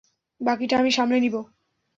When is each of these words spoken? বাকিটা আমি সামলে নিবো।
বাকিটা 0.41 0.75
আমি 0.77 0.91
সামলে 0.91 1.17
নিবো। 1.19 1.41